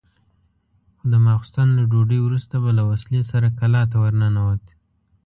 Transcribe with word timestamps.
خو 0.97 1.05
د 1.13 1.13
ماخستن 1.27 1.67
له 1.77 1.83
ډوډۍ 1.91 2.19
وروسته 2.23 2.55
به 2.63 2.71
له 2.77 2.83
وسلې 2.89 3.21
سره 3.31 3.47
کلا 3.59 3.83
ته 3.91 3.97
ورننوت. 4.03 4.63